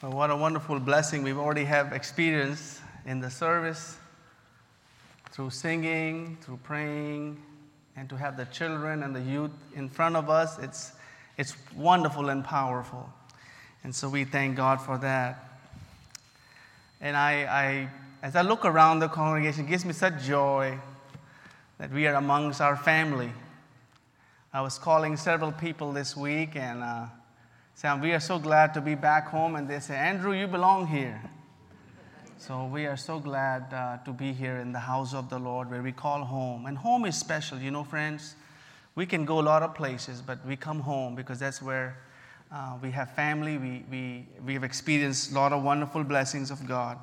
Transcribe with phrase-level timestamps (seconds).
[0.00, 3.96] What a wonderful blessing we've already have experienced in the service
[5.32, 7.42] through singing, through praying,
[7.96, 10.56] and to have the children and the youth in front of us.
[10.60, 10.92] It's,
[11.36, 13.12] it's wonderful and powerful.
[13.82, 15.58] And so we thank God for that.
[17.00, 17.88] And I, I,
[18.22, 20.78] as I look around the congregation, it gives me such joy
[21.78, 23.32] that we are amongst our family.
[24.52, 27.06] I was calling several people this week and uh,
[27.78, 29.54] saying, We are so glad to be back home.
[29.54, 31.22] And they say, Andrew, you belong here.
[32.36, 35.70] So we are so glad uh, to be here in the house of the Lord
[35.70, 36.66] where we call home.
[36.66, 38.34] And home is special, you know, friends.
[38.96, 41.96] We can go a lot of places, but we come home because that's where
[42.50, 43.58] uh, we have family.
[43.58, 46.98] We, we, we have experienced a lot of wonderful blessings of God.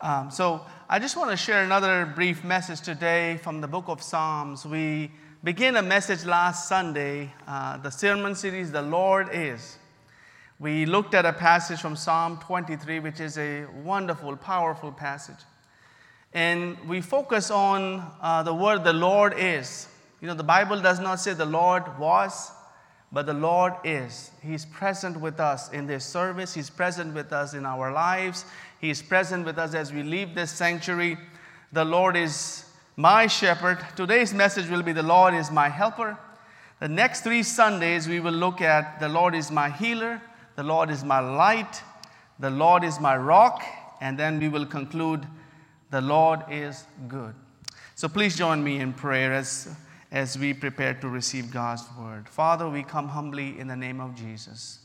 [0.00, 4.02] Um, so I just want to share another brief message today from the book of
[4.02, 4.66] Psalms.
[4.66, 5.12] We
[5.44, 9.78] began a message last Sunday, uh, the sermon series, The Lord Is.
[10.60, 15.42] We looked at a passage from Psalm 23, which is a wonderful, powerful passage.
[16.32, 19.88] And we focus on uh, the word the Lord is.
[20.20, 22.52] You know, the Bible does not say the Lord was,
[23.10, 24.30] but the Lord is.
[24.42, 28.44] He's present with us in this service, He's present with us in our lives,
[28.80, 31.18] He's present with us as we leave this sanctuary.
[31.72, 32.64] The Lord is
[32.96, 33.78] my shepherd.
[33.96, 36.16] Today's message will be The Lord is my helper.
[36.80, 40.20] The next three Sundays, we will look at The Lord is my healer,
[40.56, 41.82] The Lord is my light,
[42.38, 43.62] The Lord is my rock,
[44.00, 45.26] and then we will conclude
[45.90, 47.34] The Lord is good.
[47.94, 49.68] So please join me in prayer as,
[50.10, 52.28] as we prepare to receive God's word.
[52.28, 54.80] Father, we come humbly in the name of Jesus.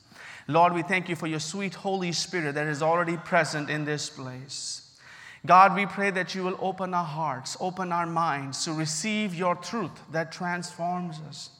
[0.47, 4.09] Lord, we thank you for your sweet Holy Spirit that is already present in this
[4.09, 4.97] place.
[5.45, 9.55] God, we pray that you will open our hearts, open our minds to receive your
[9.55, 11.51] truth that transforms us.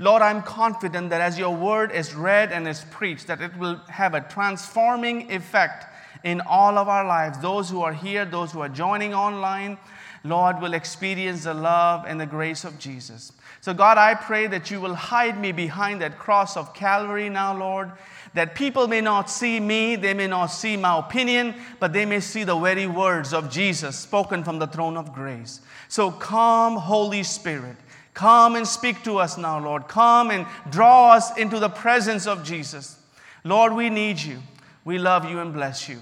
[0.00, 3.76] Lord, I'm confident that as your word is read and is preached, that it will
[3.88, 5.84] have a transforming effect
[6.24, 7.38] in all of our lives.
[7.38, 9.76] Those who are here, those who are joining online,
[10.24, 13.32] Lord, will experience the love and the grace of Jesus.
[13.60, 17.54] So, God, I pray that you will hide me behind that cross of Calvary now,
[17.54, 17.92] Lord,
[18.32, 22.20] that people may not see me, they may not see my opinion, but they may
[22.20, 25.60] see the very words of Jesus spoken from the throne of grace.
[25.88, 27.76] So come, Holy Spirit.
[28.20, 29.88] Come and speak to us now, Lord.
[29.88, 32.98] Come and draw us into the presence of Jesus.
[33.44, 34.40] Lord, we need you.
[34.84, 36.00] We love you and bless you.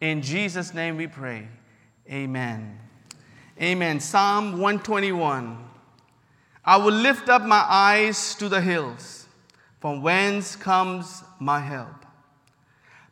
[0.00, 1.46] In Jesus' name we pray.
[2.10, 2.80] Amen.
[3.60, 4.00] Amen.
[4.00, 5.56] Psalm 121.
[6.64, 9.28] I will lift up my eyes to the hills.
[9.78, 12.04] From whence comes my help?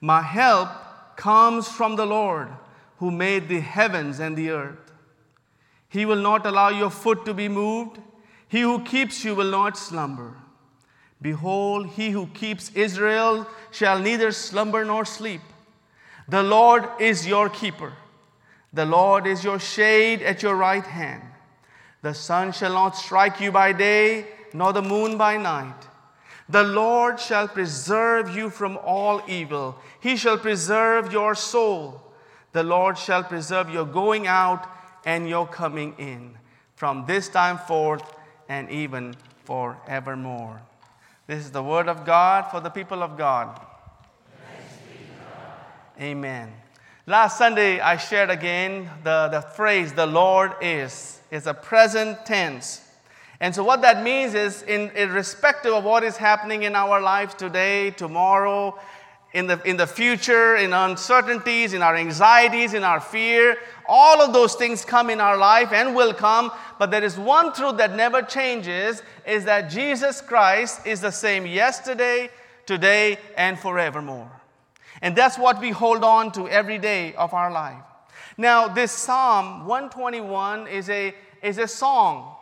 [0.01, 0.71] My help
[1.15, 2.49] comes from the Lord
[2.97, 4.91] who made the heavens and the earth.
[5.89, 8.01] He will not allow your foot to be moved.
[8.51, 10.35] He who keeps you will not slumber.
[11.23, 15.41] Behold, he who keeps Israel shall neither slumber nor sleep.
[16.27, 17.93] The Lord is your keeper.
[18.73, 21.23] The Lord is your shade at your right hand.
[22.03, 25.87] The sun shall not strike you by day, nor the moon by night.
[26.49, 29.79] The Lord shall preserve you from all evil.
[30.01, 32.03] He shall preserve your soul.
[32.51, 34.69] The Lord shall preserve your going out
[35.05, 36.37] and your coming in
[36.75, 38.03] from this time forth
[38.51, 40.61] and even forevermore.
[41.29, 43.65] This is the word of God for the people of God.
[46.01, 46.53] Amen.
[47.07, 51.21] Last Sunday, I shared again the, the phrase, the Lord is.
[51.31, 52.83] It's a present tense.
[53.39, 57.35] And so, what that means is, in, irrespective of what is happening in our lives
[57.35, 58.79] today, tomorrow,
[59.33, 64.33] in the, in the future, in uncertainties, in our anxieties, in our fear, all of
[64.33, 66.51] those things come in our life and will come.
[66.79, 71.47] But there is one truth that never changes is that Jesus Christ is the same
[71.47, 72.31] yesterday,
[72.67, 74.31] today, and forevermore.
[75.03, 77.83] And that's what we hold on to every day of our life.
[78.37, 82.37] Now, this Psalm 121 is a, is a song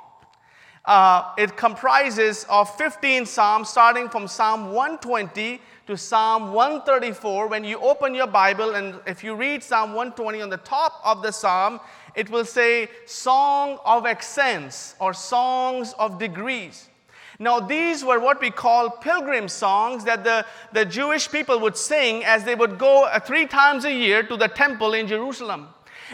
[0.88, 7.46] uh, it comprises of 15 psalms, starting from Psalm 120 to Psalm 134.
[7.46, 11.22] When you open your Bible and if you read Psalm 120 on the top of
[11.22, 11.80] the psalm,
[12.14, 16.90] it will say Song of Ascents or Songs of Degrees.
[17.38, 22.22] Now, these were what we call pilgrim songs that the, the Jewish people would sing
[22.22, 25.68] as they would go uh, three times a year to the temple in Jerusalem.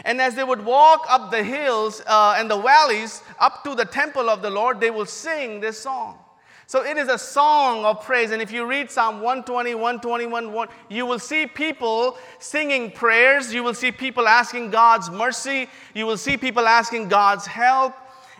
[0.05, 3.85] And as they would walk up the hills uh, and the valleys up to the
[3.85, 6.19] temple of the Lord, they will sing this song.
[6.67, 8.31] So it is a song of praise.
[8.31, 13.53] And if you read Psalm 120, 121, 1, you will see people singing prayers.
[13.53, 15.69] You will see people asking God's mercy.
[15.93, 17.93] You will see people asking God's help.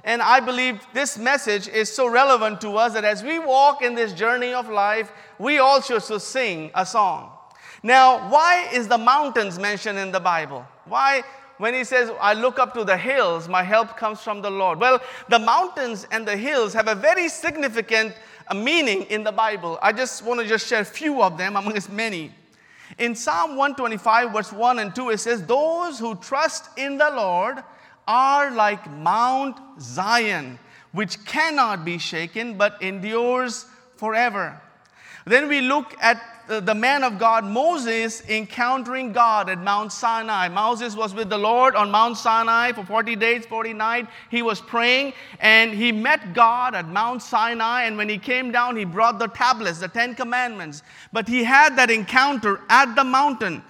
[0.03, 3.95] And I believe this message is so relevant to us that as we walk in
[3.95, 7.31] this journey of life, we also should sing a song.
[7.81, 10.65] Now, why is the mountains mentioned in the Bible?
[10.85, 11.23] Why,
[11.57, 14.79] when he says, I look up to the hills, my help comes from the Lord?
[14.79, 14.99] Well,
[15.29, 18.13] the mountains and the hills have a very significant
[18.47, 19.79] uh, meaning in the Bible.
[19.81, 22.31] I just want to just share a few of them amongst many.
[22.97, 27.63] In Psalm 125, verse 1 and 2, it says, Those who trust in the Lord
[28.07, 30.59] are like Mount Zion,
[30.91, 33.65] which cannot be shaken but endures
[33.95, 34.61] forever.
[35.25, 40.47] Then we look at the man of God, Moses, encountering God at Mount Sinai.
[40.47, 44.07] Moses was with the Lord on Mount Sinai for 40 days, 40 nights.
[44.29, 47.83] He was praying and he met God at Mount Sinai.
[47.83, 50.83] And when he came down, he brought the tablets, the Ten Commandments.
[51.11, 53.63] But he had that encounter at the mountain.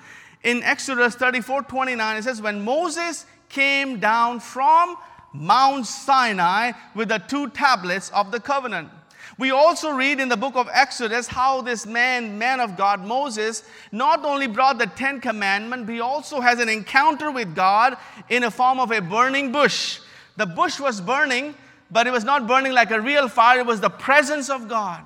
[0.44, 4.96] In Exodus 34 29, it says, When Moses came down from
[5.34, 8.90] Mount Sinai with the two tablets of the covenant.
[9.38, 13.64] We also read in the book of Exodus how this man, man of God, Moses,
[13.92, 17.98] not only brought the Ten Commandments, but he also has an encounter with God
[18.30, 20.00] in a form of a burning bush.
[20.38, 21.54] The bush was burning,
[21.92, 25.04] but it was not burning like a real fire, it was the presence of God.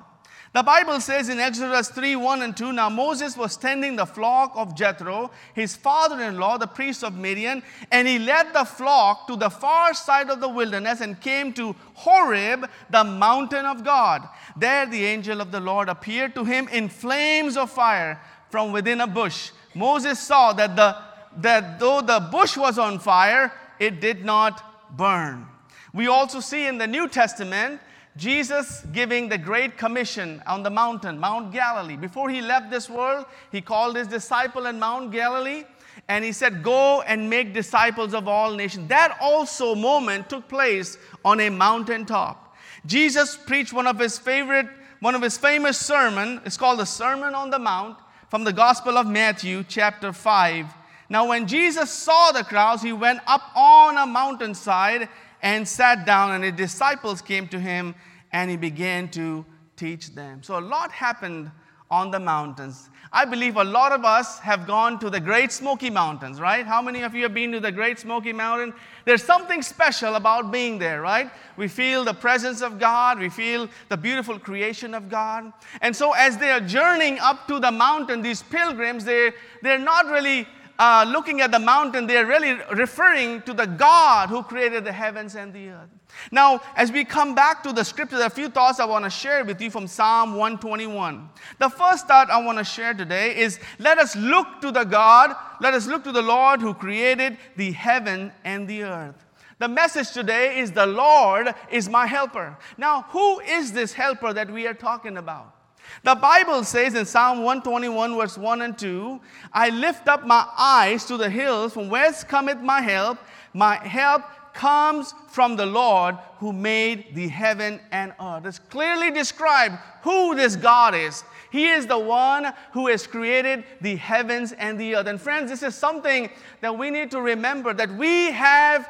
[0.52, 4.52] The Bible says in Exodus 3 1 and 2 Now Moses was tending the flock
[4.56, 7.62] of Jethro, his father in law, the priest of Midian,
[7.92, 11.76] and he led the flock to the far side of the wilderness and came to
[11.94, 14.28] Horeb, the mountain of God.
[14.56, 18.20] There the angel of the Lord appeared to him in flames of fire
[18.50, 19.52] from within a bush.
[19.72, 20.96] Moses saw that, the,
[21.36, 25.46] that though the bush was on fire, it did not burn.
[25.94, 27.80] We also see in the New Testament
[28.16, 31.96] Jesus giving the Great Commission on the mountain, Mount Galilee.
[31.96, 35.64] Before he left this world, he called his disciple in Mount Galilee
[36.08, 38.88] and he said, Go and make disciples of all nations.
[38.88, 42.56] That also moment took place on a mountaintop.
[42.86, 44.66] Jesus preached one of his favorite,
[45.00, 46.40] one of his famous sermon.
[46.44, 47.98] It's called the Sermon on the Mount
[48.28, 50.66] from the Gospel of Matthew, chapter 5.
[51.08, 55.08] Now, when Jesus saw the crowds, he went up on a mountainside
[55.42, 57.94] and sat down, and his disciples came to him,
[58.32, 59.44] and he began to
[59.76, 60.42] teach them.
[60.42, 61.50] So a lot happened
[61.90, 62.88] on the mountains.
[63.12, 66.64] I believe a lot of us have gone to the Great Smoky Mountains, right?
[66.64, 68.72] How many of you have been to the Great Smoky Mountain?
[69.04, 71.28] There's something special about being there, right?
[71.56, 75.52] We feel the presence of God, we feel the beautiful creation of God.
[75.80, 80.06] And so, as they are journeying up to the mountain, these pilgrims, they, they're not
[80.06, 80.46] really
[80.80, 85.34] uh, looking at the mountain, they're really referring to the God who created the heavens
[85.36, 85.90] and the earth.
[86.32, 89.44] Now, as we come back to the scripture, a few thoughts I want to share
[89.44, 91.28] with you from Psalm 121.
[91.58, 95.36] The first thought I want to share today is let us look to the God,
[95.60, 99.26] let us look to the Lord who created the heaven and the earth.
[99.58, 102.56] The message today is the Lord is my helper.
[102.78, 105.59] Now, who is this helper that we are talking about?
[106.02, 109.20] The Bible says in Psalm 121, verse 1 and 2,
[109.52, 113.18] I lift up my eyes to the hills, from whence cometh my help?
[113.52, 114.22] My help
[114.54, 118.46] comes from the Lord who made the heaven and earth.
[118.46, 121.24] It's clearly described who this God is.
[121.50, 125.06] He is the one who has created the heavens and the earth.
[125.06, 128.88] And friends, this is something that we need to remember that we have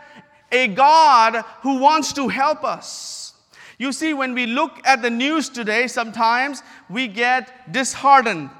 [0.52, 3.34] a God who wants to help us.
[3.78, 8.50] You see, when we look at the news today, sometimes we get disheartened.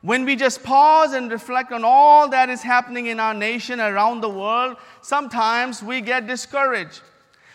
[0.00, 4.20] When we just pause and reflect on all that is happening in our nation, around
[4.20, 7.00] the world, sometimes we get discouraged.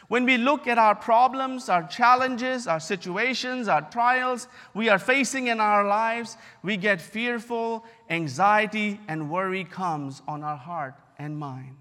[0.08, 5.48] When we look at our problems, our challenges, our situations, our trials we are facing
[5.48, 11.76] in our lives, we get fearful, anxiety, and worry comes on our heart and mind.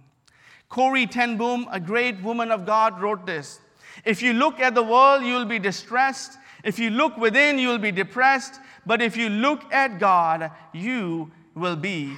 [0.68, 3.60] Corrie ten Boom, a great woman of God, wrote this
[4.04, 6.38] if you look at the world, you'll be distressed.
[6.68, 8.60] If you look within, you'll be depressed.
[8.84, 12.12] But if you look at God, you will be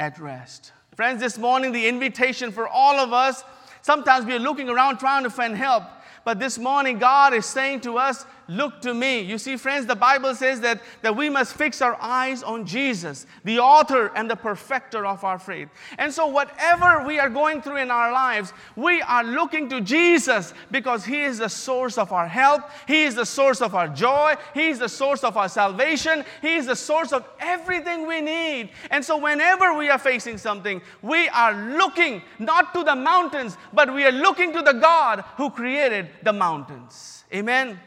[0.00, 0.72] at rest.
[0.96, 3.44] Friends, this morning, the invitation for all of us
[3.82, 5.84] sometimes we are looking around trying to find help.
[6.24, 9.22] But this morning, God is saying to us, Look to me.
[9.22, 13.26] You see, friends, the Bible says that, that we must fix our eyes on Jesus,
[13.42, 15.68] the author and the perfecter of our faith.
[15.98, 20.54] And so, whatever we are going through in our lives, we are looking to Jesus
[20.70, 24.36] because He is the source of our help, He is the source of our joy,
[24.54, 28.70] He is the source of our salvation, He is the source of everything we need.
[28.92, 33.92] And so, whenever we are facing something, we are looking not to the mountains, but
[33.92, 37.24] we are looking to the God who created the mountains.
[37.34, 37.80] Amen.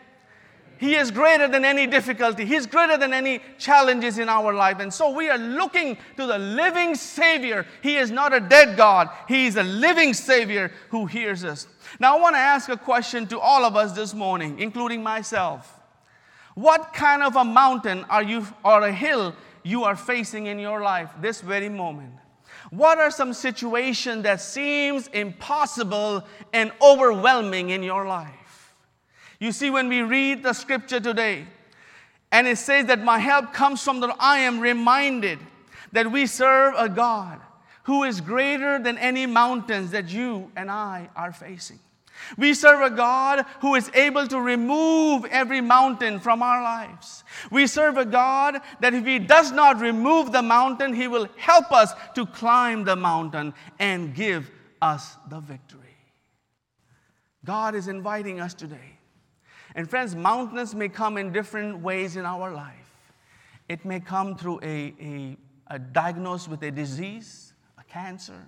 [0.79, 2.45] He is greater than any difficulty.
[2.45, 4.79] He's greater than any challenges in our life.
[4.79, 7.65] And so we are looking to the living Savior.
[7.83, 11.67] He is not a dead God, He is a living Savior who hears us.
[11.99, 15.81] Now, I want to ask a question to all of us this morning, including myself.
[16.55, 20.81] What kind of a mountain are you, or a hill you are facing in your
[20.81, 22.13] life this very moment?
[22.69, 28.48] What are some situations that seems impossible and overwhelming in your life?
[29.39, 31.45] You see, when we read the scripture today,
[32.31, 35.39] and it says that my help comes from the I am reminded
[35.91, 37.39] that we serve a God
[37.83, 41.79] who is greater than any mountains that you and I are facing.
[42.37, 47.23] We serve a God who is able to remove every mountain from our lives.
[47.49, 51.71] We serve a God that if He does not remove the mountain, He will help
[51.71, 55.79] us to climb the mountain and give us the victory.
[57.45, 58.98] God is inviting us today.
[59.75, 62.75] And friends, mountains may come in different ways in our life.
[63.67, 68.45] It may come through a, a, a diagnosis with a disease, a cancer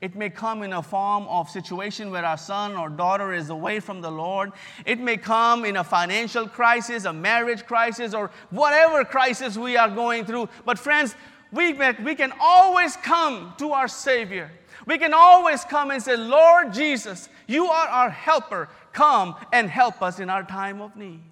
[0.00, 3.80] it may come in a form of situation where our son or daughter is away
[3.80, 4.52] from the Lord.
[4.86, 9.90] It may come in a financial crisis, a marriage crisis, or whatever crisis we are
[9.90, 10.48] going through.
[10.64, 11.16] But friends,
[11.50, 14.52] we, we can always come to our Savior.
[14.86, 18.68] We can always come and say, Lord Jesus, you are our helper.
[18.98, 21.22] Come and help us in our time of need.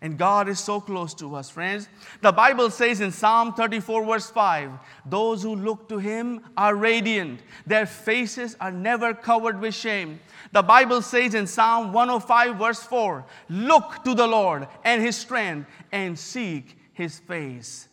[0.00, 1.88] And God is so close to us, friends.
[2.20, 4.72] The Bible says in Psalm 34, verse 5
[5.06, 10.18] those who look to Him are radiant, their faces are never covered with shame.
[10.50, 15.70] The Bible says in Psalm 105, verse 4 look to the Lord and His strength
[15.92, 17.86] and seek His face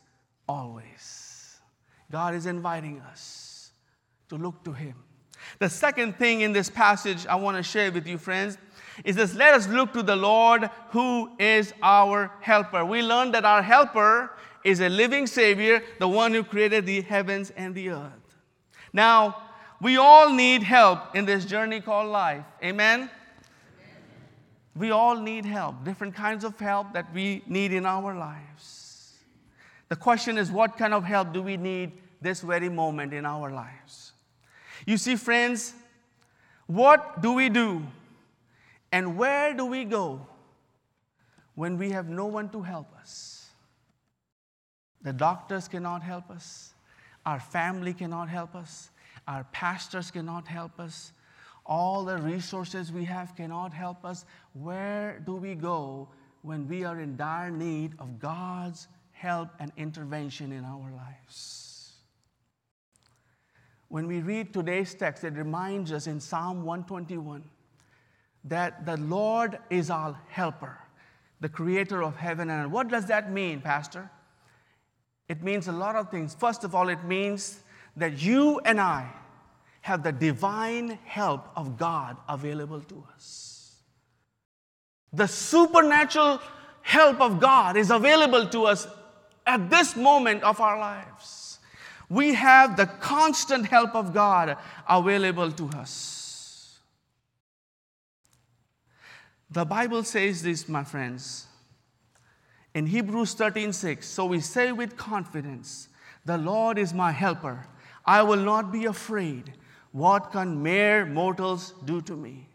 [0.48, 1.60] always.
[2.12, 3.74] God is inviting us
[4.30, 4.96] to look to Him.
[5.60, 8.58] The second thing in this passage I want to share with you, friends,
[9.04, 12.84] it says, Let us look to the Lord who is our helper.
[12.86, 14.32] We learned that our helper
[14.64, 18.36] is a living Savior, the one who created the heavens and the earth.
[18.92, 19.44] Now,
[19.82, 22.44] we all need help in this journey called life.
[22.64, 23.10] Amen?
[24.76, 29.14] We all need help, different kinds of help that we need in our lives.
[29.88, 33.52] The question is, what kind of help do we need this very moment in our
[33.52, 34.12] lives?
[34.86, 35.74] You see, friends,
[36.68, 37.86] what do we do
[38.92, 40.26] and where do we go
[41.56, 43.50] when we have no one to help us?
[45.02, 46.74] The doctors cannot help us,
[47.26, 48.90] our family cannot help us,
[49.28, 51.14] our pastors cannot help us,
[51.66, 54.26] all the resources we have cannot help us.
[54.54, 56.10] Where do we go
[56.42, 61.94] when we are in dire need of God's help and intervention in our lives?
[63.88, 67.44] When we read today's text, it reminds us in Psalm 121
[68.46, 70.78] that the Lord is our helper,
[71.40, 72.72] the creator of heaven and earth.
[72.72, 74.10] What does that mean, Pastor?
[75.28, 76.34] It means a lot of things.
[76.34, 77.60] First of all, it means
[77.96, 79.12] that you and I
[79.82, 83.76] have the divine help of God available to us.
[85.14, 86.40] The supernatural
[86.82, 88.88] help of God is available to us
[89.46, 91.60] at this moment of our lives.
[92.10, 96.19] We have the constant help of God available to us.
[99.52, 101.48] The Bible says this, my friends,
[102.74, 104.08] in Hebrews 13 6.
[104.08, 105.90] So we say with confidence,
[106.26, 107.66] The Lord is my helper.
[108.06, 109.54] I will not be afraid.
[109.92, 112.48] What can mere mortals do to me?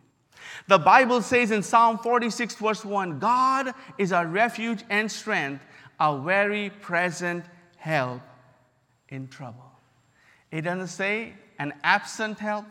[0.69, 5.65] The Bible says in Psalm 46, verse 1 God is our refuge and strength,
[5.99, 7.45] a very present
[7.77, 8.21] help
[9.09, 9.73] in trouble.
[10.51, 12.67] It doesn't say an absent help,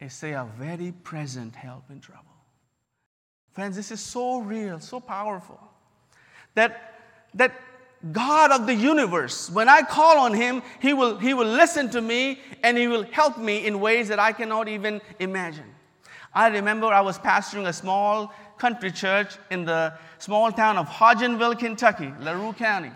[0.00, 2.24] it say a very present help in trouble.
[3.58, 5.58] Friends, this is so real, so powerful.
[6.54, 7.00] That,
[7.34, 7.60] that
[8.12, 12.00] God of the universe, when I call on Him, he will, he will listen to
[12.00, 15.64] me and He will help me in ways that I cannot even imagine.
[16.32, 21.58] I remember I was pastoring a small country church in the small town of Hodgenville,
[21.58, 22.92] Kentucky, LaRue County.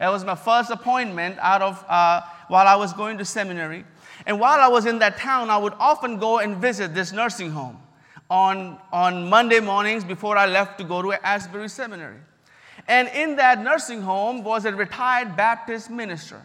[0.00, 3.84] It was my first appointment out of uh, while I was going to seminary.
[4.26, 7.50] And while I was in that town, I would often go and visit this nursing
[7.50, 7.80] home
[8.30, 12.18] on, on Monday mornings before I left to go to Asbury Seminary.
[12.88, 16.40] And in that nursing home was a retired Baptist minister.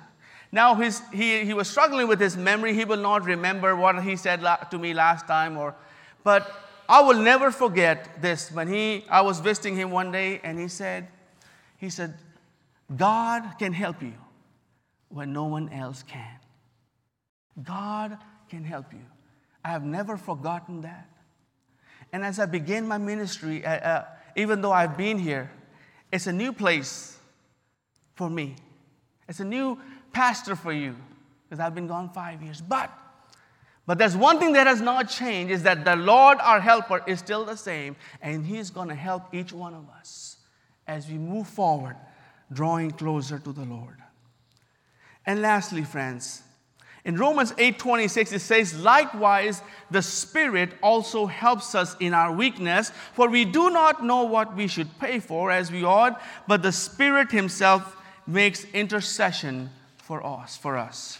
[0.52, 2.74] Now his, he, he was struggling with his memory.
[2.74, 5.76] He will not remember what he said la- to me last time, or,
[6.24, 6.52] but
[6.88, 8.52] I will never forget this.
[8.52, 11.08] When he, I was visiting him one day, and he said,
[11.78, 12.16] he said,
[12.96, 14.14] God can help you
[15.10, 16.40] when no one else can.
[17.64, 18.18] God
[18.50, 19.06] can help you.
[19.64, 21.08] I have never forgotten that.
[22.12, 25.52] And as I began my ministry, uh, uh, even though I've been here,
[26.12, 27.18] it's a new place
[28.16, 28.56] for me.
[29.28, 29.80] It's a new
[30.12, 30.96] pastor for you
[31.44, 32.62] because I've been gone five years.
[32.62, 32.92] But
[33.90, 37.18] but there's one thing that has not changed is that the Lord, our helper, is
[37.18, 40.38] still the same, and He's going to help each one of us
[40.86, 41.96] as we move forward,
[42.54, 43.98] drawing closer to the Lord.
[45.26, 46.44] And lastly, friends,
[47.06, 53.30] in Romans 8:26 it says, "Likewise the Spirit also helps us in our weakness, for
[53.30, 57.32] we do not know what we should pray for as we ought, but the Spirit
[57.32, 57.96] himself
[58.28, 61.20] makes intercession for us, for us."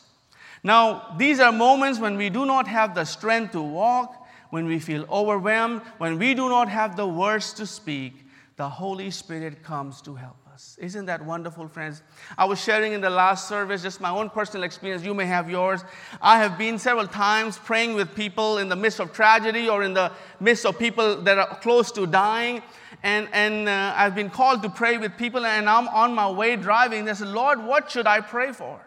[0.64, 4.80] Now, these are moments when we do not have the strength to walk, when we
[4.80, 8.26] feel overwhelmed, when we do not have the words to speak,
[8.58, 10.49] the Holy Spirit comes to help us.
[10.78, 12.02] Isn't that wonderful, friends?
[12.38, 15.06] I was sharing in the last service just my own personal experience.
[15.06, 15.86] You may have yours.
[16.22, 19.94] I have been several times praying with people in the midst of tragedy or in
[19.94, 20.12] the
[20.42, 22.62] midst of people that are close to dying.
[23.04, 26.58] And, and uh, I've been called to pray with people, and I'm on my way
[26.58, 27.06] driving.
[27.06, 28.82] They said, Lord, what should I pray for?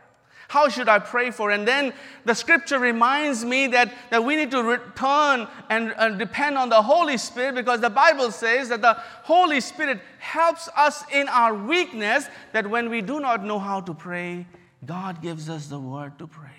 [0.52, 1.50] How should I pray for?
[1.50, 1.94] And then
[2.26, 6.82] the scripture reminds me that, that we need to return and, and depend on the
[6.82, 8.92] Holy Spirit because the Bible says that the
[9.22, 13.94] Holy Spirit helps us in our weakness, that when we do not know how to
[13.94, 14.46] pray,
[14.84, 16.50] God gives us the word to pray.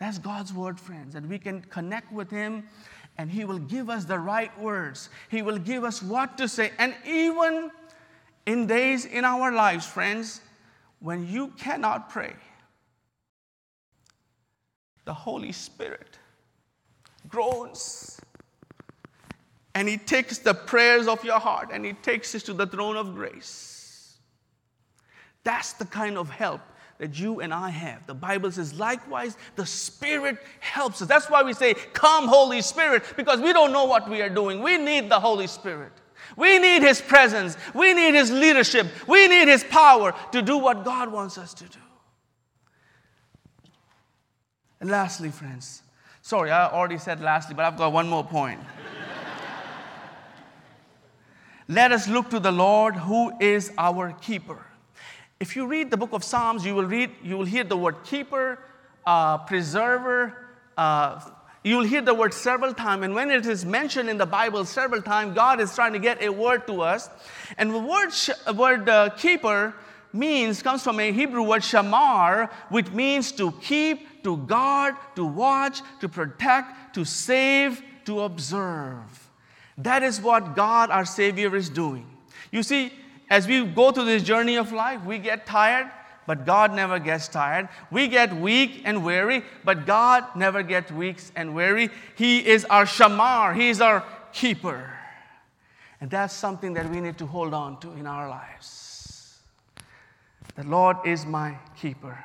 [0.00, 2.64] That's God's word, friends, that we can connect with Him
[3.18, 5.10] and He will give us the right words.
[5.28, 6.72] He will give us what to say.
[6.76, 7.70] And even
[8.46, 10.40] in days in our lives, friends,
[11.00, 12.34] when you cannot pray,
[15.04, 16.18] the Holy Spirit
[17.28, 18.20] groans
[19.74, 22.96] and He takes the prayers of your heart and He takes it to the throne
[22.96, 24.18] of grace.
[25.42, 26.60] That's the kind of help
[26.98, 28.06] that you and I have.
[28.06, 31.08] The Bible says, likewise, the Spirit helps us.
[31.08, 34.62] That's why we say, Come, Holy Spirit, because we don't know what we are doing.
[34.62, 35.92] We need the Holy Spirit.
[36.36, 37.56] We need His presence.
[37.74, 38.86] We need His leadership.
[39.06, 41.78] We need His power to do what God wants us to do.
[44.80, 45.82] And lastly, friends,
[46.22, 48.60] sorry, I already said lastly, but I've got one more point.
[51.68, 54.66] Let us look to the Lord who is our keeper.
[55.38, 58.02] If you read the book of Psalms, you will read, you will hear the word
[58.02, 58.58] keeper,
[59.06, 61.20] uh, preserver, uh,
[61.62, 65.02] You'll hear the word several times, and when it is mentioned in the Bible several
[65.02, 67.10] times, God is trying to get a word to us.
[67.58, 69.74] And the word, sh- word uh, keeper
[70.12, 75.82] means, comes from a Hebrew word shamar, which means to keep, to guard, to watch,
[76.00, 79.28] to protect, to save, to observe.
[79.76, 82.06] That is what God, our Savior, is doing.
[82.50, 82.92] You see,
[83.28, 85.90] as we go through this journey of life, we get tired,
[86.30, 87.68] but God never gets tired.
[87.90, 91.90] We get weak and weary, but God never gets weak and weary.
[92.14, 94.92] He is our shamar, He is our keeper.
[96.00, 99.40] And that's something that we need to hold on to in our lives.
[100.54, 102.16] The Lord is my keeper.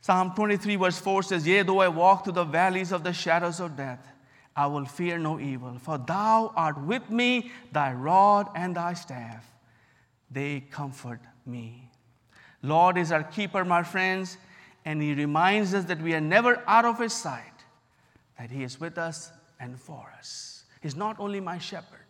[0.00, 3.58] Psalm 23, verse 4 says, Yea, though I walk through the valleys of the shadows
[3.58, 4.06] of death,
[4.54, 9.44] I will fear no evil, for thou art with me, thy rod and thy staff,
[10.30, 11.18] they comfort
[11.50, 11.90] me.
[12.62, 14.36] Lord is our keeper, my friends,
[14.84, 17.42] and He reminds us that we are never out of His sight,
[18.38, 20.64] that He is with us and for us.
[20.80, 22.06] He's not only my shepherd,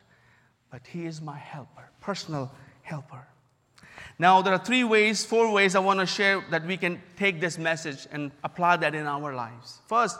[0.70, 3.26] but He is my helper, personal helper.
[4.18, 7.40] Now, there are three ways, four ways I want to share that we can take
[7.40, 9.78] this message and apply that in our lives.
[9.86, 10.18] First,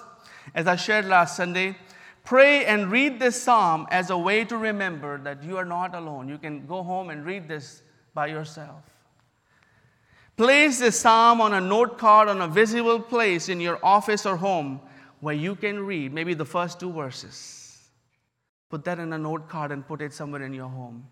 [0.55, 1.77] as I shared last Sunday,
[2.25, 6.29] pray and read this psalm as a way to remember that you are not alone.
[6.29, 7.83] You can go home and read this
[8.15, 8.83] by yourself.
[10.41, 14.39] Place the psalm on a note card on a visible place in your office or
[14.39, 14.81] home
[15.21, 17.91] where you can read maybe the first two verses.
[18.71, 21.07] Put that in a note card and put it somewhere in your home.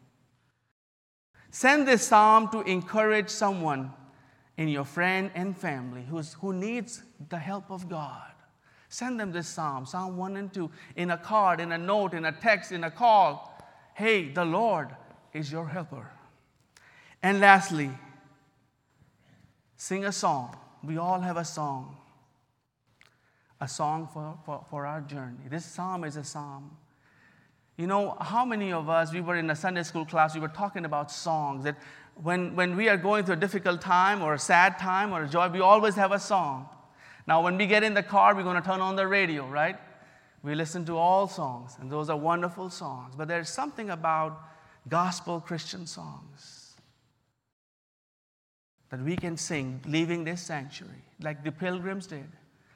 [1.51, 3.93] Send this psalm to encourage someone
[4.57, 8.33] in your friend and family who's, who needs the help of God.
[8.89, 12.25] Send them this psalm, Psalm 1 and 2, in a card, in a note, in
[12.25, 13.63] a text, in a call.
[13.93, 14.89] Hey, the Lord
[15.35, 16.11] is your helper.
[17.23, 17.91] And lastly,
[19.79, 20.57] Sing a song.
[20.83, 21.97] We all have a song.
[23.61, 25.39] A song for, for, for our journey.
[25.49, 26.77] This psalm is a psalm.
[27.77, 30.49] You know, how many of us, we were in a Sunday school class, we were
[30.49, 31.77] talking about songs that
[32.17, 35.29] when, when we are going through a difficult time or a sad time or a
[35.29, 36.69] joy, we always have a song.
[37.29, 39.77] Now, when we get in the car, we're going to turn on the radio, right?
[40.43, 43.15] We listen to all songs, and those are wonderful songs.
[43.17, 44.41] But there's something about
[44.89, 46.58] gospel Christian songs
[48.91, 52.27] that we can sing leaving this sanctuary, like the pilgrims did.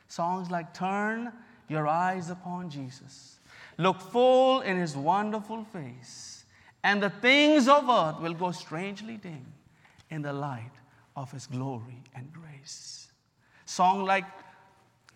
[0.09, 1.33] Songs like Turn
[1.69, 3.39] Your Eyes Upon Jesus,
[3.79, 6.45] Look full in His wonderful face,
[6.85, 9.47] and the things of earth will go strangely dim
[10.11, 10.73] in the light
[11.17, 13.09] of His glory and grace.
[13.65, 14.25] Song like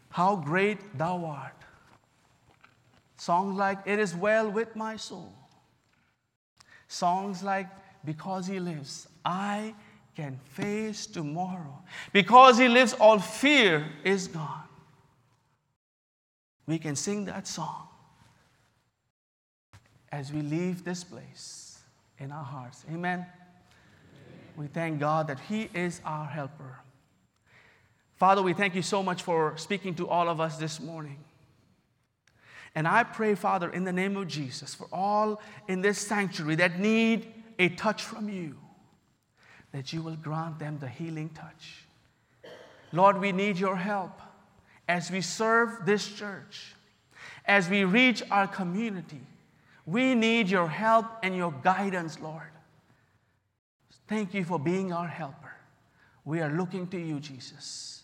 [0.09, 1.53] How Great Thou Art.
[3.19, 5.33] Songs like It Is Well With My Soul.
[6.89, 7.69] Songs like
[8.05, 9.75] Because He Lives, I
[10.17, 11.79] can face tomorrow.
[12.13, 14.63] Because He lives, all fear is gone.
[16.67, 17.87] We can sing that song
[20.11, 21.79] as we leave this place
[22.19, 22.85] in our hearts.
[22.89, 22.99] Amen.
[22.99, 23.27] Amen.
[24.57, 26.79] We thank God that He is our helper.
[28.15, 31.19] Father, we thank you so much for speaking to all of us this morning.
[32.75, 36.81] And I pray, Father, in the name of Jesus, for all in this sanctuary that
[36.81, 38.57] need a touch from you,
[39.77, 41.85] that you will grant them the healing touch.
[42.93, 44.23] Lord, we need your help
[44.89, 46.75] as we serve this church,
[47.45, 49.21] as we reach our community.
[49.85, 52.49] We need your help and your guidance, Lord.
[54.09, 55.53] Thank you for being our helper.
[56.25, 58.03] We are looking to you, Jesus.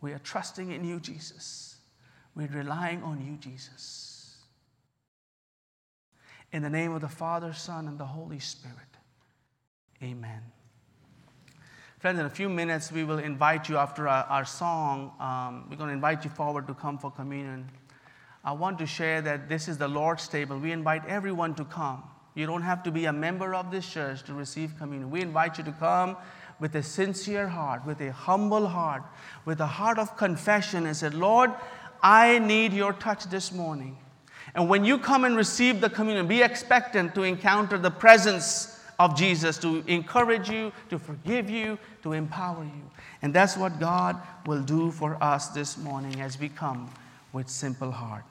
[0.00, 1.76] We are trusting in you, Jesus.
[2.34, 4.38] We're relying on you, Jesus.
[6.50, 8.76] In the name of the Father, Son, and the Holy Spirit.
[10.02, 10.42] Amen.
[12.02, 15.12] Friends, in a few minutes, we will invite you after our, our song.
[15.20, 17.70] Um, we're going to invite you forward to come for communion.
[18.44, 20.58] I want to share that this is the Lord's table.
[20.58, 22.02] We invite everyone to come.
[22.34, 25.12] You don't have to be a member of this church to receive communion.
[25.12, 26.16] We invite you to come
[26.58, 29.04] with a sincere heart, with a humble heart,
[29.44, 31.52] with a heart of confession and say, Lord,
[32.02, 33.96] I need your touch this morning.
[34.56, 39.16] And when you come and receive the communion, be expectant to encounter the presence of
[39.16, 42.90] Jesus to encourage you, to forgive you, to empower you.
[43.22, 46.90] And that's what God will do for us this morning as we come
[47.32, 48.24] with simple heart.